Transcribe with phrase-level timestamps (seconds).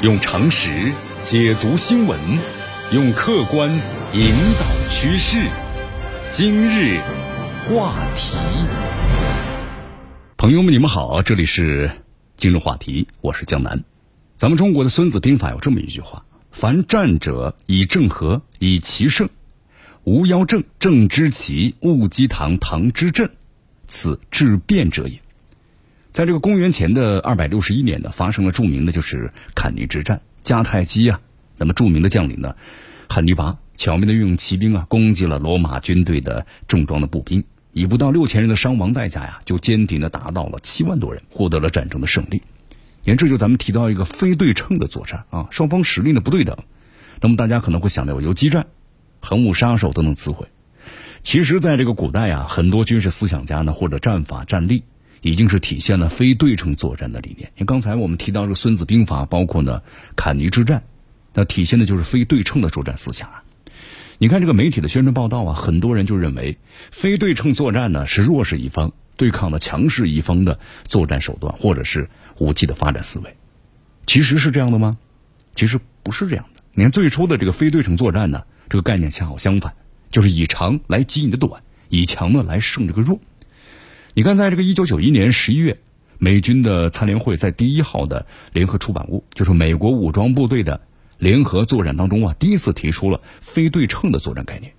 [0.00, 0.92] 用常识
[1.24, 2.16] 解读新闻，
[2.92, 3.68] 用客观
[4.12, 5.48] 引导趋势。
[6.30, 7.00] 今日
[7.66, 8.36] 话题，
[10.36, 11.90] 朋友们，你们好，这里是
[12.36, 13.82] 今日话题，我是江南。
[14.36, 19.28] 咱们中国的《孙子兵法》有这么一句话：“凡战者，以正合，以奇胜。
[20.04, 23.28] 无妖正，正之奇；勿击唐，唐之阵，
[23.88, 25.20] 此治变者也。”
[26.12, 30.20] 在这个公元前的二百六十一年呢，发生了著名的就是坎尼之战。
[30.42, 31.20] 迦太基啊，
[31.56, 32.56] 那么著名的将领呢，
[33.08, 42.42] 汉尼拔巧妙的运用骑兵啊，攻击了罗马军队的重装的步兵，以不到六千人的伤亡代价呀，就坚定的达到了七万多人，获得了战争的胜利。
[43.04, 46.56] 你看，这就咱们提到一个非对称的作战啊，双方实力呢不对等。
[47.20, 48.66] 那么大家可能会想到游击战、
[49.20, 50.46] 横武杀手等等词汇。
[51.22, 54.84] 其实，在这个古代啊，很多军事思想家呢，或者战法战力。
[55.22, 57.50] 已经是体现了非对称作战的理念。
[57.56, 59.82] 你刚才我们提到这个《孙子兵法》，包括呢
[60.16, 60.82] 坎尼之战，
[61.34, 63.42] 那体现的就是非对称的作战思想啊。
[64.18, 66.58] 你看这个媒体的宣传报道啊，很多人就认为
[66.90, 73.36] 非对称作战呢是弱势一方对抗的强势一方的作战手段，或者是武器的发展思维。
[74.06, 74.98] 其实是这样的吗？
[75.54, 76.60] 其实不是这样的。
[76.74, 79.74] 你看最初的这个非对称作战呢，这个概念恰好相反，
[80.10, 83.20] 就是以长来击你的短，以强呢来胜这个弱。
[84.18, 85.78] 你看，在这个一九九一年十一月，
[86.18, 90.80] 美军的参联会在第一号的联合出版物，就是美国武装部队的
[91.18, 94.72] 联合作战当中啊，第一次提出了非对称的作战概念，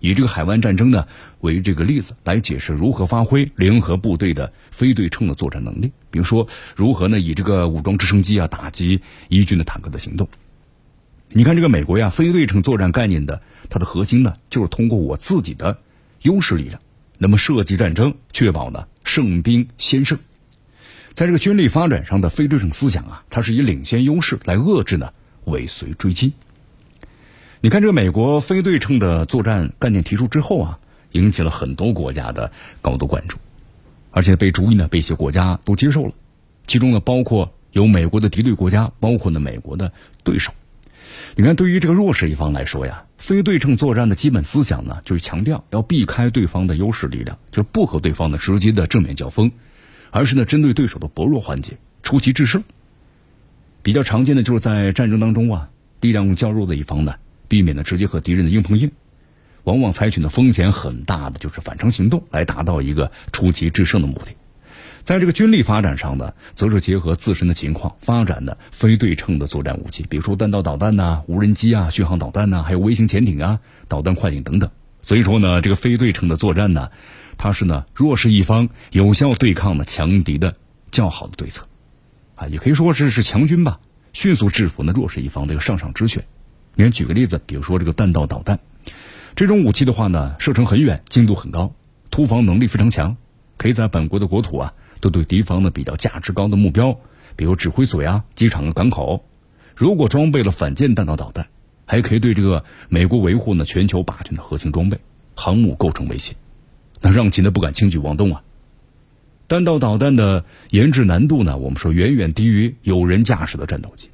[0.00, 1.06] 以这个海湾战争呢
[1.40, 5.92] 为这个例子来解释如何发挥联合部队的非对称的作战能力。
[6.10, 10.26] 比如说，如何呢以这个武装直升机啊打击一军的坦克的行动。
[11.28, 15.78] 你看，这个美国呀，非对称作战概念的它的核心呢，就是通过我自己的
[16.22, 16.80] 优势力量。
[17.22, 20.18] 那么设计战争，确保呢胜兵先胜，
[21.12, 25.12] 在这个军力发展上的非对称思想啊，它是以领先优势来遏制呢
[25.44, 26.32] 尾随追击。
[27.60, 30.78] 你看这个美国非对称的作战概念提出之后啊，
[31.12, 33.36] 引起了很多国家的高度关注，
[34.12, 36.14] 而且被逐一呢被一些国家都接受了，
[36.66, 39.92] 其中呢包括有美国的敌对国家，包括呢美国的
[40.24, 40.54] 对手。
[41.36, 49.50] 你看，对于这个弱势一方来说呀，非对称作战的基本思想呢，就是强调要避开对方的优势力量，就不和对方的直接的正面交锋，
[50.10, 52.62] 而是呢针对对手的薄弱环节出奇制胜。
[53.82, 55.70] 比较常见的就是在战争当中啊，
[56.00, 57.14] 力量较弱的一方呢，
[57.48, 58.90] 避免呢直接和敌人的硬碰硬，
[59.64, 64.32] 往往采取的风险很大的就是反常行动，来达到一个出奇制胜的目的。
[65.10, 74.70] 在这个军力发展上呢，则是结合自身的情况发展的非对称的作战武器，比如说弹道导弹呐、无人机啊、巡航导弹呐，还有微型潜艇啊、导弹快艇等等。
[75.02, 76.90] 所以说呢，这个非对称的作战呢，
[77.38, 80.54] 它是呢弱势一方有效对抗的强敌的
[80.92, 81.66] 较好的对策，
[82.36, 83.80] 啊，也可以说是是强军吧，
[84.12, 86.22] 迅速制服呢弱势一方的一个上上之选。
[86.76, 88.60] 你看，举个例子，比如说这个弹道导弹，
[89.34, 91.74] 这种武器的话呢，射程很远，精度很高，
[92.12, 93.16] 突防能力非常强，
[93.56, 94.72] 可以在本国的国土啊。
[95.00, 96.98] 都对敌方的比较价值高的目标，
[97.36, 99.24] 比如指挥所呀、机场啊、港口，
[99.74, 101.48] 如果装备了反舰弹道导弹，
[101.86, 104.98] 还可以对这个美国维护呢全球霸权的核心装备
[105.34, 106.34] 航母构成威胁，
[107.00, 108.42] 那让其呢不敢轻举妄动啊。
[109.48, 114.10] 弹道导弹的研制难度呢，我们说远远低于有人驾驶的战斗机。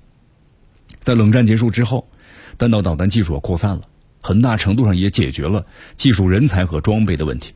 [1.00, 2.08] 在冷战结束之后，
[2.56, 3.82] 弹道导弹技术扩散了，
[4.22, 7.52] 很大程度上也解决了技术人才和装备的问题。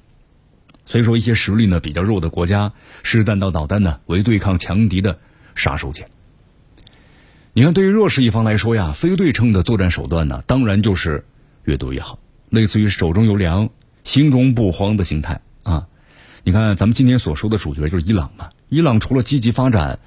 [0.91, 2.73] 所以说，一些实力呢比较弱的国家，
[3.05, 5.21] 视弹道导弹呢为对抗强敌的
[5.55, 6.05] 杀手锏。
[7.53, 11.25] 你看，对于弱势一方来说呀，非对称的作战手段呢，当然就是
[11.63, 12.19] 越多越好，
[12.49, 13.71] 类似于手中有粮，
[14.03, 15.87] 心中不慌的心态啊。
[16.43, 18.51] 你看，咱们今天所说的主角就是伊朗嘛。
[18.69, 20.01] 伊朗除了积极发展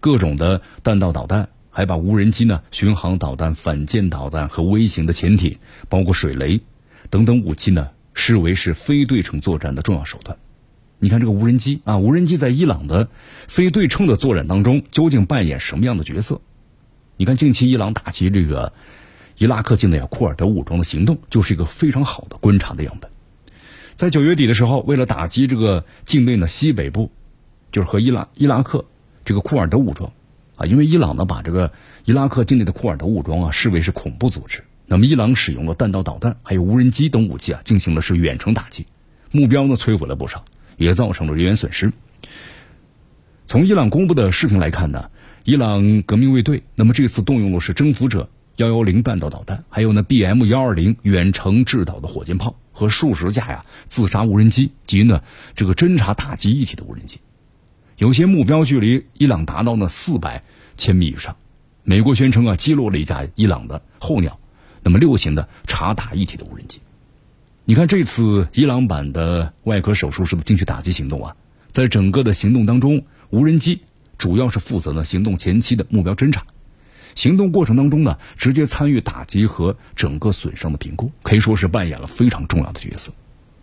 [0.00, 5.58] 各种的弹道导弹，还把无人机呢、巡航导弹、反舰导弹和微型的潜艇，
[5.88, 6.60] 包括水雷
[7.08, 7.88] 等等武器呢。
[8.16, 10.36] 视为是非对称作战的重要手段。
[10.98, 13.08] 你看这个无人机啊，无人机在伊朗的
[13.46, 16.40] 非对称的作战当中究竟扮演什么样的角色？
[17.18, 18.72] 你看近期伊朗打击这个
[19.36, 23.10] 伊拉克境内库尔德武装的行动，就是一个非常好的观察的样本。
[23.96, 27.12] 在九月底的时候，为了打击这个境内的西北部，
[27.70, 28.86] 就是和伊拉伊拉克
[29.26, 30.10] 这个库尔德武装
[30.56, 31.70] 啊，因为伊朗呢把这个
[32.06, 34.64] 伊拉克境内的库尔德武装啊视为是恐怖组织。
[34.88, 38.86] 那么，伊朗使用了弹道导弹，还有无人机等武器啊，进行了是远程打击，
[39.32, 40.44] 目标呢摧毁了不少，
[40.76, 41.92] 也造成了人员损失。
[43.48, 45.10] 从伊朗公布的视频来看呢，
[45.42, 55.22] 伊朗革命卫队那么这次动用的是征服者幺幺零弹道导弹，还有呢 BM 幺二零远程制导的火箭炮和数十架呀自杀无人机及呢
[55.56, 57.18] 这个侦察打击一体的无人机，
[57.98, 60.44] 有些目标距离伊朗达到呢四百
[60.76, 61.36] 千米以上。
[61.82, 64.40] 美国宣称啊击落了一架伊朗的候鸟，
[64.86, 66.80] 那么六型的察打一体的无人机。
[67.64, 71.34] 你看这次伊朗版的外科手术式的精确打击行动啊，
[71.72, 73.80] 在整个的行动当中，无人机
[74.16, 76.44] 主要是负责呢行动前期的目标侦察，
[77.16, 83.12] 行动过程当中呢，直接参与打击和整个损伤的评估，可以说是扮演了非常重要的角色。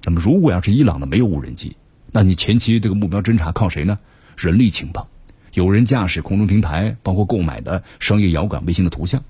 [0.04, 1.78] 那么如果要是伊朗的没有无人机，
[2.12, 3.98] 那你前期这个目标侦察靠谁呢？
[4.36, 5.08] 人力情报，
[5.54, 9.24] 有人驾驶空中平台，包括购买的商业遥感卫星的图像，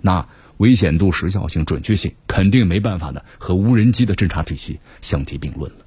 [0.00, 0.28] 那
[0.60, 5.78] 危险度、时效性、准确性肯定没办法呢和无人机的侦察体系相提并论了。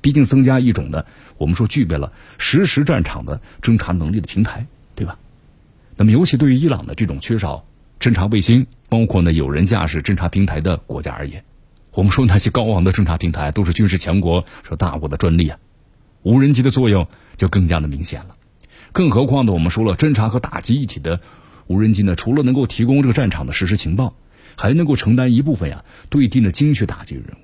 [0.00, 1.04] 毕竟增加一种呢，
[1.38, 5.18] 我们说具备了实时战场的侦察能力的平台，对吧？
[5.96, 7.64] 那么尤其对于伊朗的这种缺少
[7.98, 11.44] 侦察卫星，包括呢有人驾驶侦察平台的国家而言，
[11.90, 15.58] 我们说那些高昂的侦察平台都是军事强国、是大国的专利啊。
[16.22, 18.36] 无人机的作用就更加的明显了，
[18.92, 19.52] 更何况呢？
[19.52, 21.20] 我们说了，侦察和打击一体的
[21.66, 24.14] 无人机呢，除了能够提供这个战场的实时情报，
[24.56, 27.38] 还能够承担一部分呀对地的精确打击任务。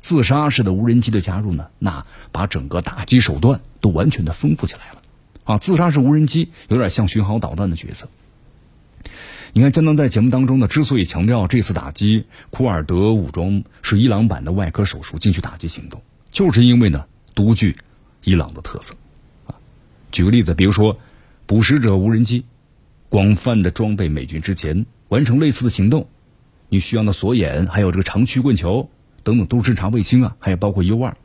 [0.00, 5.02] 自杀式的无人机的加入呢，那把整个打击手段都完全的丰富起来了。
[5.44, 8.08] 啊，自杀式无人机有点像巡航导弹的角色。
[9.52, 17.76] 你看，江南在节目当中呢，之所以强调这次打击库尔德武装是伊朗版的外科手术精确打击行动，就是因为呢，独具。
[18.22, 18.94] 伊朗的特色，
[19.46, 19.56] 啊，
[20.12, 20.98] 举个例子，比如说，
[21.46, 22.44] 捕食者无人机，
[23.10, 26.06] 广泛的装备美军之前完成类似的行动，
[26.68, 28.88] 你需要的锁眼，还有这个长曲棍球
[29.24, 31.16] 等等，都是侦察卫星啊，还有包括 U 二、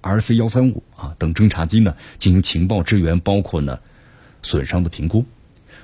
[0.00, 3.80] RC 幺三五啊等侦察机呢，进行情报支援，包括呢
[4.42, 5.26] 损伤的评估。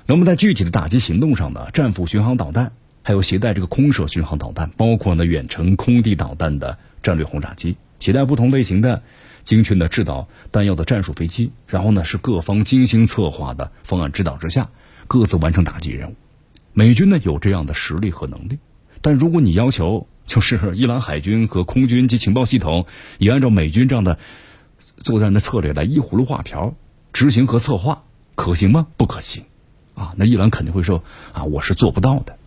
[0.05, 2.71] 那么在具体的打击行动上呢，战斧巡航导弹，
[3.03, 9.03] 还有携带这个空射巡航导弹，包括呢远程空地导弹的战略轰炸机，携带不同类型的。
[9.43, 14.69] 精确的制导弹药的战术飞机，然后呢是各方精心策划的方案指导之下，
[15.11, 16.15] 各自完成打击任务。
[16.71, 18.59] 美军呢有这样的实力和能力，
[19.01, 22.85] 但如果你要求就是伊朗海军和空军及情报系统
[23.17, 24.17] 也按照美军这样的
[25.03, 26.75] 作战的策略来依葫芦画瓢
[27.11, 28.03] 执行和策划，
[28.35, 28.87] 可行吗？
[28.95, 29.43] 不可行
[29.95, 30.13] 啊！
[30.15, 31.03] 那伊朗肯定会说
[31.33, 32.37] 啊，我是做不到的。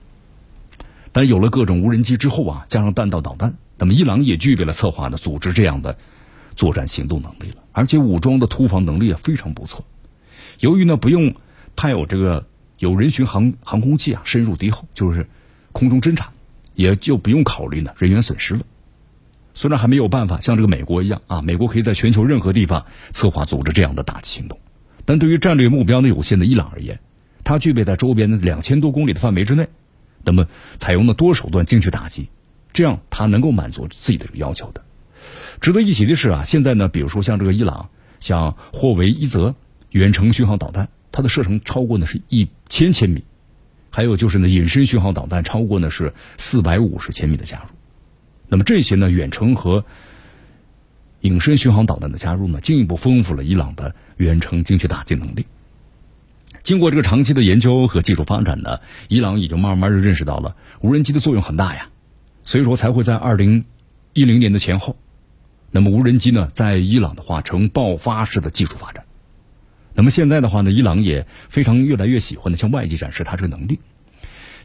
[1.13, 5.99] 但有了各种无人机之后啊，加上弹道导弹，那么伊朗也具备了策划的组织这样的。
[6.55, 9.85] 作战行动能力了，而且武装的突防能力也非常不错。
[10.61, 11.35] 由于呢不用
[11.75, 12.47] 派有这个
[12.79, 15.27] 有人巡航航空器啊深入敌后，就是
[15.73, 16.31] 空中侦察，
[16.75, 18.63] 也就不用考虑呢人员损失了。
[19.55, 24.59] 虽然还没有办法像这个美国一样啊，美国可以在全球任何地方策划组织这样的打击行动，
[25.05, 26.99] 但对于战略目标呢有限的伊朗而言，
[27.45, 29.69] 它具备在周边的两千多公里的范围之内，
[30.25, 30.49] 那么
[30.79, 32.29] 采用了多手段精确打击，
[32.73, 34.83] 这样它能够满足自己的要求的。
[35.61, 39.55] 值得一提的是啊，现在呢，比如说像这个伊朗，像霍维伊泽
[39.91, 43.23] 远程巡航导弹，它的射程超过呢是一千千米，
[43.91, 47.67] 还有就是呢隐身巡航导弹超过呢是四百五十千米的加入。
[48.49, 49.85] 那么这些呢远程和
[51.21, 55.47] 隐身巡航导弹的加入呢，进一步丰富了伊朗的远程精确打击能力。
[56.65, 61.91] 经过这个长期的研究和技术发展呢，伊朗已经慢慢的认识到了无人机的作用很大呀，
[62.43, 63.65] 所以说才会在二零
[64.15, 64.97] 一零年的前后。
[65.71, 69.04] 那么无人机呢，在伊朗的话呈爆发式的技术发展。
[69.95, 73.79] 那么现在的话呢，伊朗也非常越来越喜欢的向外界展示它这个能力。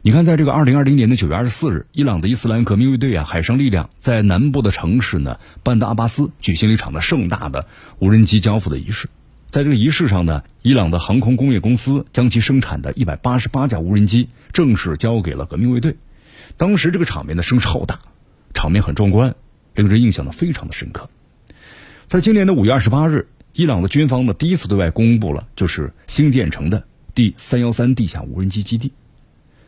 [0.02, 7.66] 你看，在这个二零二零年的九月二十四日，伊朗的伊斯兰革命卫队啊，海上力量在南部的城市呢，班达阿巴斯举行了一场的盛大的
[7.98, 9.08] 无人机交付的仪式。
[9.50, 15.96] 在这个仪式上呢，伊朗的航空工业公司将其生产的一百八十八架无人机正式交给了革命卫队。
[16.56, 17.98] 当时这个场面的声势浩大，
[18.54, 19.34] 场面很壮观。
[19.72, 21.08] 令人印象呢非常的深刻。
[22.08, 28.92] 在今年的五月二十八日，伊朗的军方呢第一次对外公布了就是新建成的第三幺三地下无人机基地。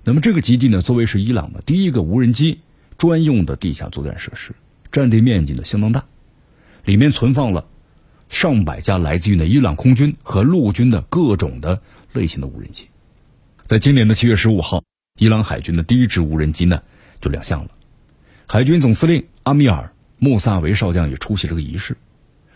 [0.04, 2.60] 那么这个基地呢，作为是伊朗的第一个无人机
[2.98, 4.52] 专用的地下作战设施，
[4.90, 6.04] 占地面积呢相当大，
[6.84, 7.66] 里面存放了
[8.28, 11.80] 上百架来自于呢伊朗空军和陆军的各种的
[12.12, 12.88] 类型的无人机。
[13.64, 14.82] 在今年的七月十五号，
[15.18, 16.82] 伊朗海军的第一支无人机呢
[17.20, 17.70] 就亮相了。
[18.46, 19.84] 海军总司令阿米尔·
[20.18, 21.96] 穆萨维少将也出席这个仪式。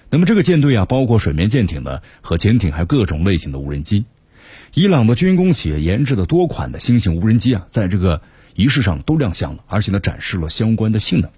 [0.08, 4.04] 那么这个舰队啊，包括水面舰艇呢和潜艇，还有各种类型的无人机。
[4.74, 8.22] 伊朗的军工企业研制的多款的新型无人机啊，在这个
[8.54, 11.30] 仪式上都亮相了，而且呢，展示了相关的性能。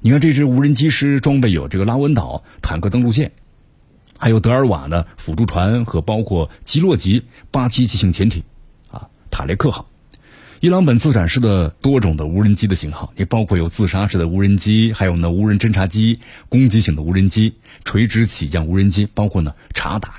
[0.00, 3.32] 你看，这支无人机师装备有这个拉文岛坦克登陆舰，
[4.18, 8.42] 还有德尔瓦的辅助船和包括基洛级八七级型潜艇，
[8.90, 9.86] 啊，塔雷克号。
[10.64, 17.52] 伊朗本次展示的多种的无人机的型号，也包括有自杀式的无人机，还有呢无人侦察机、攻击型的无人机、
[17.84, 20.14] 垂直起降无人机，包括呢察打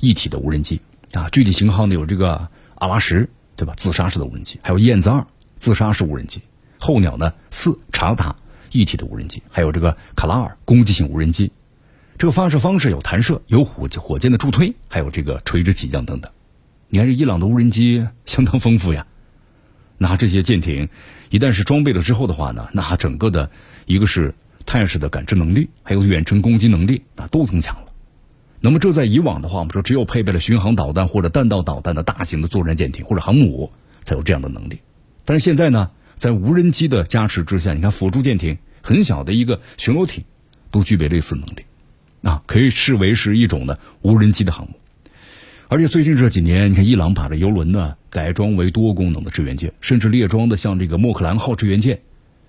[0.00, 0.80] 一体的无人机
[1.12, 1.28] 啊。
[1.30, 3.74] 具体型号呢有这个阿拉什、对吧？
[3.76, 5.24] 自杀式的无人机，还有燕子二
[5.58, 6.40] 自杀式无人机，
[6.80, 8.34] 候鸟呢四察打
[8.72, 11.52] 一体的无人机，还有这个卡拉尔攻击性无人机。
[12.18, 16.32] 这个发射方式有弹射，有火火箭的助推，还有这个垂直起降等等。
[16.88, 19.06] 你看这伊朗的无人机相当丰富呀。
[19.98, 20.88] 那这些舰艇
[21.30, 23.50] 一旦是装备了之后的话呢，那整个的
[23.86, 24.34] 一个是
[24.66, 27.92] 态势的感知能力，还有远程攻击能力，那都增强了。
[28.60, 33.70] 那么这在以往的话，我们说只有配备了巡航导弹或者弹道导弹的大型的作战舰艇或者航母
[34.04, 34.80] 才有这样的能力。
[35.24, 40.24] 但是现在呢，在无人机的加持之下，你看辅助舰艇很小的一个巡逻艇
[40.70, 41.64] 都具备类似能力。
[42.22, 44.72] 啊，可以视为是一种呢无人机的航母，
[45.74, 52.00] 而且最近这几年，你看伊朗把这油轮呢改装为多功能的支援舰，甚至列装的像这个莫克兰号支援舰，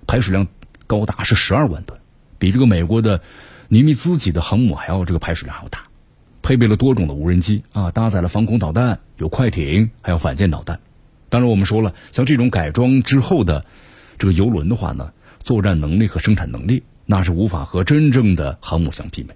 [0.05, 0.45] 排水量
[0.85, 1.99] 高达是十二万吨，
[2.37, 3.19] 比这个美国的
[3.67, 5.85] 尼米兹级的航母还要这个排水量还要大，
[6.43, 10.79] 配备了多种的无人机啊，搭载了防空导弹，有快艇，还有反舰导弹。
[11.27, 13.65] 当然，我们说了，像这种改装之后的
[14.19, 15.11] 这个油轮的话呢，
[15.43, 19.33] 作战能力和生产能力那是无法和真正的航母相媲美。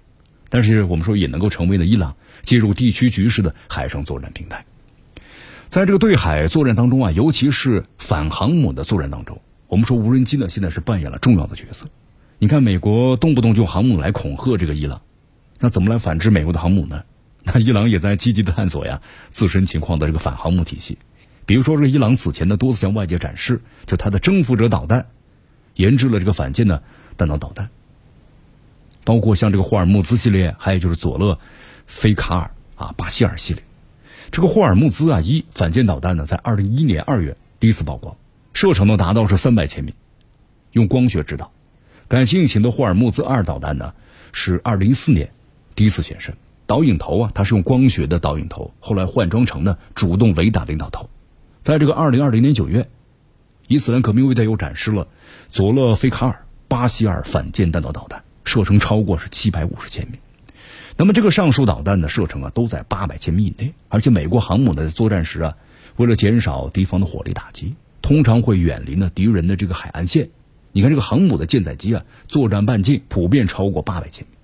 [0.50, 4.66] 但是我们说也能够成为呢伊朗介入地区局势的海上作战平台，
[5.68, 11.86] 在这个对海作战当中啊，尤其是反航母的作战当中，我们说无人机呢现在是扮演了重要的角色。
[12.38, 15.00] 你看美国动不动就航母来恐吓这个伊朗，
[15.58, 17.02] 那怎么来反制美国的航母呢？
[17.42, 20.98] 那伊朗也在积极的探索呀自身情况的这个反航母体系，
[21.46, 25.06] 比如说这个伊朗此前呢多次向外界展示，就它的征服者导弹，
[25.74, 26.82] 研制了这个反舰的
[27.16, 27.68] 弹道导弹。
[29.10, 31.36] 包括像这个霍尔木兹系列，还有就是佐勒
[31.84, 33.64] 菲卡尔啊巴希尔系列。
[34.30, 38.16] 这个霍尔木兹啊一反舰导弹呢，在二零一一年二月第一次曝光，
[38.52, 39.94] 射程呢达到是三百千米，
[40.70, 41.50] 用光学指导。
[42.06, 43.94] 感性型的霍尔木兹二导弹呢，
[44.30, 45.32] 是二零一四年
[45.74, 46.32] 第一次现身。
[46.68, 51.10] 导引头啊，它是用光学的导引头，后来换装成呢主动雷达领导头。
[51.62, 52.88] 在这个二零二零年九月，
[53.66, 55.08] 伊斯兰革命卫队又展示了
[55.50, 58.22] 佐勒菲卡尔巴希尔反舰弹道导弹。
[58.44, 60.18] 射程超过是七百五十千米，
[60.96, 65.56] 那么这个上述导弹的射程啊都在八百千米以内，而且美国航母的作战时啊，
[65.96, 70.30] 为了减少敌方的火力打击，通常会远离呢敌人的这个海岸线。
[70.72, 74.36] 你看这个航母的舰载机啊，作战半径普遍超过八百千米。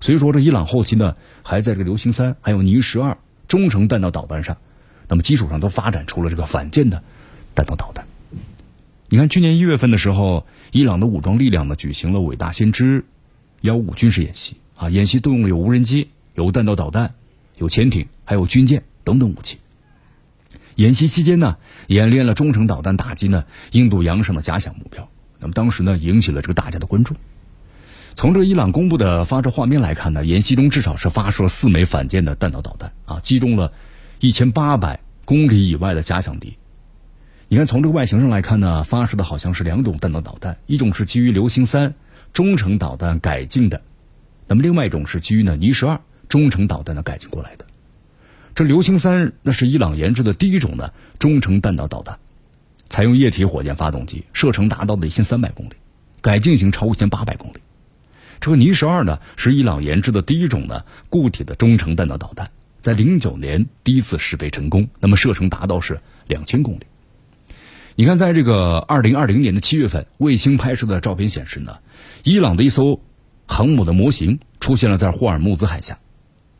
[0.00, 4.56] 所以说，这伊朗后期呢，还在这个流星三还有尼十二中程弹道导弹上，
[5.08, 7.02] 那么基础上都发展出了这个反舰的
[7.54, 8.06] 弹道导弹。
[9.12, 13.04] 你看去年一月份的时候，伊朗的武装力量呢举行了伟大先知。
[13.60, 17.14] 幺五军事演习啊，演习动用了有无人机、有弹道导弹、
[17.58, 19.58] 有潜艇，还有军舰等等武器。
[20.76, 21.56] 演习期间呢，
[21.88, 25.08] 演练了中程导弹打击呢印度洋上的假想目标。
[25.40, 27.16] 那么当时呢，引起了这个大家的关注。
[28.14, 33.72] 从这伊朗公布的发射画面来看呢，演习中至少是发射了四枚反舰的弹道导弹啊，击中了
[34.20, 36.54] 一千八百公里以外的假想敌。
[37.52, 41.94] 你看，从这个外形上来看呢，发射的好像是两种弹道导弹，一种是基于流星三。
[42.32, 43.82] 中程导弹改进的，
[44.46, 47.64] 那么另外一种是基于呢尼什二中程导弹的改进过来的。
[48.54, 52.20] 这流星三那是伊朗研制的第一种呢中程弹道导弹，
[52.88, 55.72] 采用液体火箭发动机，射程达到了一千三百公里，
[56.20, 57.56] 改进型超过一千八百公里。
[58.40, 66.86] 这个尼什二呢是伊朗研制的第一种呢固体的中程弹道导弹，在零九年第一次试飞成功，那么射程达到是两千公里。
[67.96, 71.76] 你看，在这个二零二零年的七月份，卫星拍摄的照片显示呢。
[72.22, 73.00] 伊朗的一艘
[73.46, 75.98] 航母的模型出现了在霍尔木兹海峡。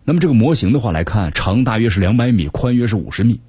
[0.05, 3.41] 那么这个模型的话来看，长大约是两百米，宽约是五十米。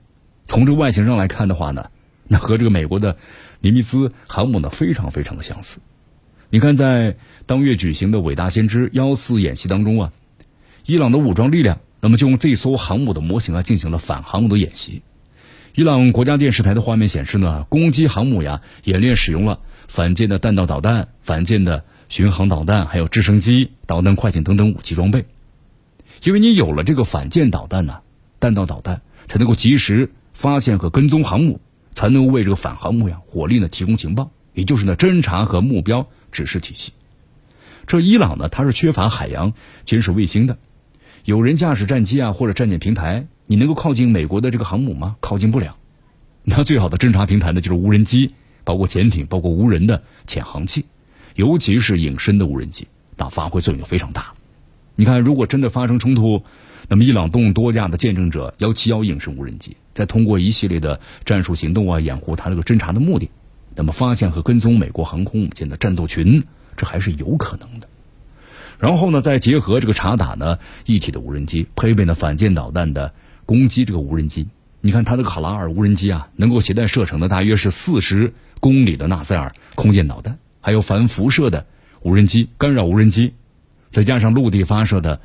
[0.46, 1.90] 从这个外形上来看的话呢，
[2.28, 3.18] 那和这个美国的
[3.60, 5.80] 尼米兹航母呢非常非常的相似。
[6.50, 10.12] 你看，在当月举行的伟大先知幺四演习当中啊，
[10.86, 15.02] 伊朗的武装力量那么就用这艘航母的模型啊进行了反航母的演习。
[15.74, 21.84] 伊朗国家电视台的画面显示呢，攻击航母呀演练使用了反舰的弹道导弹、反舰的。
[22.12, 25.28] 巡航导弹、还有直升机、导弹快艇等等武器装备，
[26.24, 28.02] 因为你有了这个反舰导弹呢，
[28.38, 31.62] 弹道导弹才能够及时发现和跟踪航母，
[31.92, 36.92] 才能为这个反航母呀火力呢提供情报，也就是呢侦察和目标指示体系。
[37.88, 39.54] 这伊朗呢，它是缺乏海洋
[39.86, 40.58] 监视卫星的，
[41.24, 45.18] 有人驾驶战机啊或者战舰平台，你能够靠近美国的这个航母吗？
[45.20, 45.76] 靠近不了。
[46.42, 50.86] 那最好的侦察平台呢，就是无人机，包括潜艇，包括无人的潜航器。
[51.36, 54.32] 尤其是隐身的无人机，那发挥作用非常大。
[54.96, 56.42] 你看，如果真的发生冲突，
[56.88, 63.30] 那么伊朗动用多架的见证者幺七幺隐身无人机，再通过一系列的战术行动啊，掩护它这个侦察的目的，
[63.76, 66.42] 那么发现和跟踪美国航空母舰的战斗群，
[66.78, 67.90] 这还是有可能的。
[68.80, 73.14] 然后呢，再结合这个察打呢一体的无人机，配备了反舰导弹的
[73.46, 74.48] 攻击这个无人机，
[74.80, 81.66] 你看它这个卡拉尔无人机啊，能够携带射程的大约是四十公里的纳赛尔空间导弹，还有反辐射的
[82.02, 83.34] 无人机、干扰无人机，
[83.90, 85.20] 再加上陆地发射的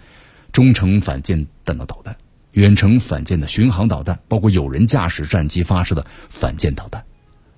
[0.53, 2.17] 中程反舰弹道导弹、
[2.53, 7.05] 远程反舰的巡航导弹，包括有人驾驶战机发射的反舰导弹。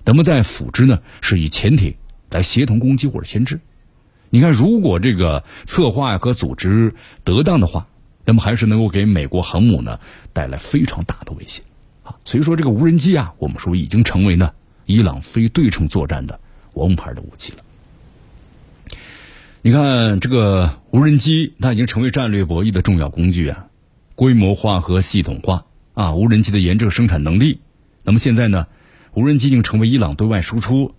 [0.05, 1.95] 那么在辅之呢，是以潜艇
[2.29, 3.59] 来协同攻击或者牵制。
[4.29, 7.87] 你看，如果这个策划和组织得当的话，
[8.29, 9.99] 那么还是能够给美国航母呢
[10.33, 11.63] 带来非常大的威胁
[12.03, 12.15] 啊。
[12.25, 14.51] 所以说，这个无人机啊，我们说已经成为呢
[14.85, 16.39] 伊朗非对称作战的
[16.73, 17.63] 王牌的武器了。
[19.63, 23.65] 你看，这个无人机它已经成为战略博弈的重要工具啊，
[24.13, 27.59] 规模化和系统化啊，无人机的研制生产能力。
[28.03, 28.67] 那么现在呢？
[29.15, 30.93] 无人机已经成为伊朗对外输出，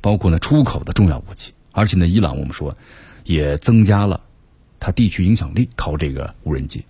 [0.00, 2.76] 包括呢出口的重要武器，而且呢，伊朗我们说
[3.22, 4.20] 也增加了
[4.80, 6.84] 它地区影响力，靠这个无人机，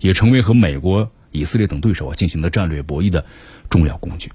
[0.00, 3.24] 也成为和美国、以色列等对手啊进行的战略博弈的
[3.70, 4.30] 重要工具。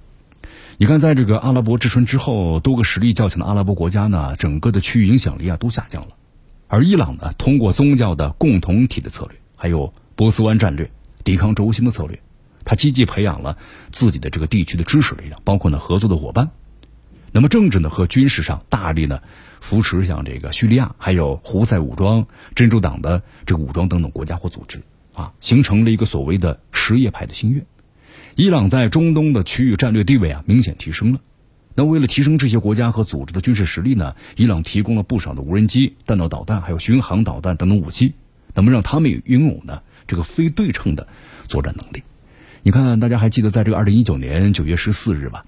[0.77, 6.15] 你看，在这个阿拉伯之春之后，多个实力较强的阿拉伯国家呢，整个的区域影响力啊都下降了，
[6.67, 10.89] 而伊朗呢，通过宗教的共同体的策略，还有波斯湾战略、
[11.23, 12.19] 抵抗轴心的策略。
[12.65, 13.57] 他积极培养了
[13.91, 16.49] 自己的这个地区的知识力量，包括呢合作的伙伴。
[17.33, 19.19] 那么政治呢和军事上大力呢
[19.59, 27.65] 扶持像这个叙利亚，还有胡塞武装、珍珠党的这个武装等等国家或组织啊，形成了一个所谓的什叶派的心愿。
[28.35, 31.19] 伊朗在中东的区域战略地位啊明显提升了。
[31.75, 38.13] 那为了提升这些国家和组织的军事实力呢，伊朗提供了不少的无人机、弹道导弹，还有巡航导弹等等武器，
[38.53, 41.07] 那么让他们也拥有呢这个非对称的
[41.47, 42.03] 作战能力。
[42.61, 45.45] 你看，大家还记得在这个二零一九年九月十四日吧？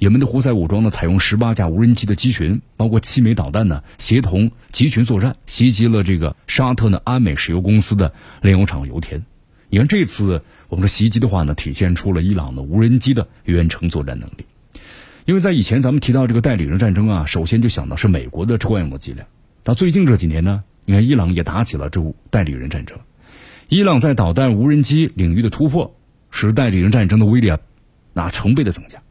[0.00, 9.22] 也门的胡塞武装呢，采用十八架无人机的机群，包括七枚导弹呢，协同集群作战，袭击了这个沙特呢安美石油公司的炼油厂油田。
[9.68, 14.46] 你看这次我们说袭击的话呢，体现出了伊朗的无人机的远程作战能力。
[15.26, 19.26] 因为在以前咱们提到这个代理人战争啊，首先就想到是美国的惯用的伎俩。
[19.62, 22.98] 到最近这几年呢，你看伊朗也打起了这代理人战争。
[23.68, 25.94] 伊朗在导弹、无人机领域的突破。
[26.32, 27.58] 使代理人战争的威力啊，
[28.14, 29.02] 那成倍的增加。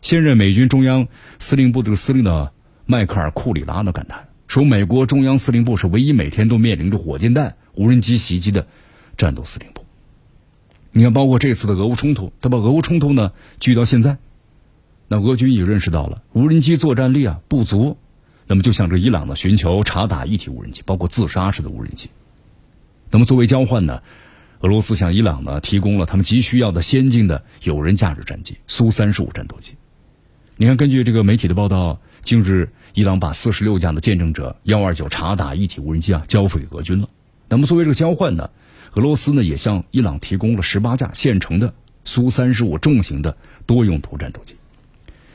[0.00, 1.08] 现任美军中央
[1.38, 2.52] 司令部的司令的
[2.86, 8.66] 迈克尔·库里拉呢感叹说：“美国中央司令部是唯一每天都面临着火箭弹、无人机袭击的
[9.16, 9.84] 战斗司令部。”
[10.92, 14.16] 你看，包括这次的俄乌冲突，他把俄乌冲突呢聚到现在，
[15.06, 17.98] 那俄军也认识到了无人机作战力啊不足，
[18.46, 22.08] 那么就向这伊朗呢寻求察打一体无人机，包括自杀式的无人机。
[23.10, 24.02] 那么作为交换呢？
[24.60, 29.74] 俄罗斯向伊朗呢提供了他们急需要的先进的有人驾驶战机苏三十五战斗机。
[30.60, 37.08] 你看，根据这个媒体的报道，近日伊朗把四十六架的见证者幺二九察打一体无人机啊交付给俄军了。
[37.48, 38.50] 那么作为这个交换呢，
[38.94, 44.56] 俄罗斯呢也向伊朗提供了十八架现成的苏三十五重型的多用途战斗机。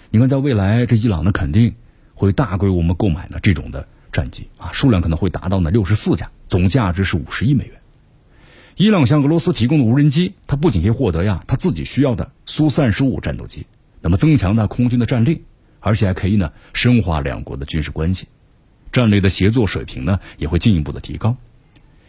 [0.10, 1.74] 你看，在未来这伊朗呢肯定
[2.16, 7.76] 会大规我们购买呢这种的战机啊，数量可能会达到呢六十四架，总价值是五十亿美元。
[8.76, 13.66] 伊朗向俄罗斯提供的无人机，它不仅可以获得呀，它自己需要的苏三十五战斗机，
[14.04, 15.44] 那么增强呢空军的战力，
[15.80, 18.28] 而且还可以呢深化两国的军事关系，
[18.92, 21.38] 战略的协作水平呢也会进一步的提高。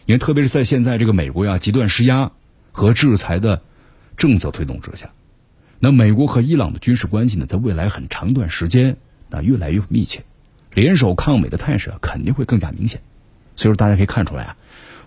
[0.05, 2.33] 因为特别是在现在这个美国呀极端施压
[2.73, 3.61] 和制裁的
[4.17, 5.09] 政策推动之下，
[5.79, 8.97] 那美国和伊朗的军事关系呢，在未来很长段时间
[9.29, 10.25] 那越来越密切，
[10.73, 13.01] 联手抗美的态势肯定会更加明显。
[13.55, 14.57] 所以说，大家可以看出来啊。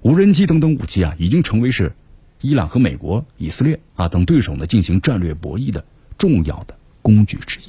[0.01, 1.93] 无人机等等武器啊，已经成为是
[2.41, 5.85] 伊朗和美国、以色列啊等对手呢进行战略博弈的
[6.17, 7.65] 重要的工具之一。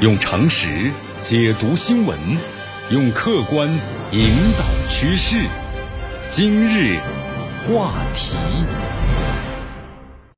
[0.00, 0.90] 用常识
[1.22, 2.18] 解读新闻，
[2.90, 3.68] 用客观
[4.12, 5.46] 引导趋势。
[6.30, 6.98] 今日
[7.66, 8.36] 话题。